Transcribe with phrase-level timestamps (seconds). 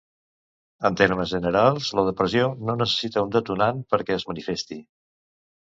[0.89, 4.83] En termes generals, la depressió no necessita un detonant perquè es manifesti.